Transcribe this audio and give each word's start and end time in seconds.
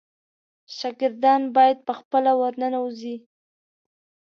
شاګردان 0.77 1.41
باید 1.55 1.77
په 1.87 1.93
خپله 1.99 2.31
ورننوزي. 2.39 3.15